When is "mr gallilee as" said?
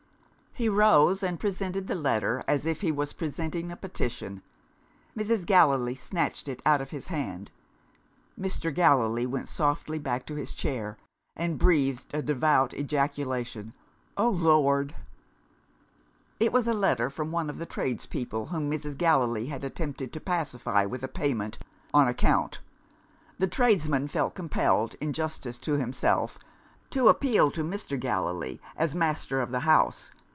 27.63-28.93